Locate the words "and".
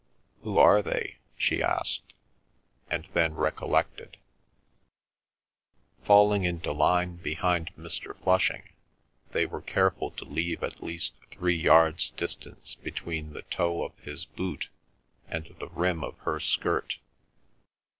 2.89-3.05, 15.27-15.55